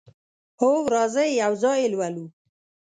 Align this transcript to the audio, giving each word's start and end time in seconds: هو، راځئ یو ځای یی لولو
هو، 0.59 0.71
راځئ 0.93 1.29
یو 1.41 1.53
ځای 1.63 1.77
یی 1.81 1.91
لولو 1.93 2.25